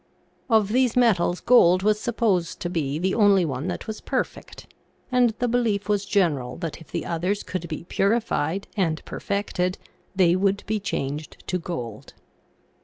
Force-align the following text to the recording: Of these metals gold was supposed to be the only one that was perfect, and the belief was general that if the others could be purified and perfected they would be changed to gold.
Of 0.49 0.69
these 0.69 0.97
metals 0.97 1.41
gold 1.41 1.83
was 1.83 1.99
supposed 1.99 2.59
to 2.61 2.71
be 2.71 2.97
the 2.97 3.13
only 3.13 3.45
one 3.45 3.67
that 3.67 3.85
was 3.85 4.01
perfect, 4.01 4.65
and 5.11 5.35
the 5.37 5.47
belief 5.47 5.87
was 5.87 6.05
general 6.07 6.57
that 6.57 6.81
if 6.81 6.87
the 6.89 7.05
others 7.05 7.43
could 7.43 7.67
be 7.69 7.83
purified 7.87 8.65
and 8.75 9.05
perfected 9.05 9.77
they 10.15 10.35
would 10.35 10.63
be 10.65 10.79
changed 10.79 11.43
to 11.49 11.59
gold. 11.59 12.15